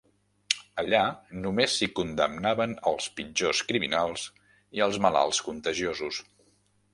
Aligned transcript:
Allà 0.83 1.01
només 1.43 1.75
s'hi 1.81 1.87
condemnaven 1.99 2.73
els 2.93 3.09
pitjors 3.19 3.61
criminals 3.73 4.25
i 4.81 4.85
els 4.87 4.99
malalts 5.07 5.43
contagiosos. 5.51 6.23